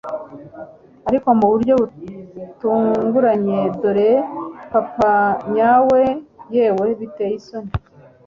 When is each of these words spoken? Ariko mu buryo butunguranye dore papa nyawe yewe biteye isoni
Ariko 1.09 1.27
mu 1.39 1.45
buryo 1.51 1.73
butunguranye 1.81 3.59
dore 3.81 4.09
papa 4.71 5.13
nyawe 5.55 6.01
yewe 6.55 6.85
biteye 6.99 7.35
isoni 7.39 7.71